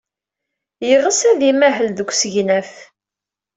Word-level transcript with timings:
Yeɣs 0.87 1.19
ad 1.29 1.41
imahel 1.51 1.87
deg 1.97 2.09
usegnaf. 2.13 2.71